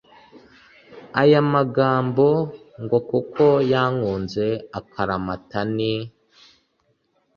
aya 1.21 1.41
magambo 1.53 2.27
ngo 2.83 2.97
kuko 3.09 3.43
yankunze 3.71 4.45
akaramata 4.79 5.61
ni 5.75 5.93